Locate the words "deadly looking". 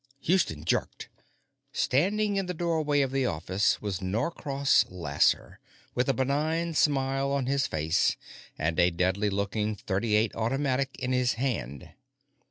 8.89-9.75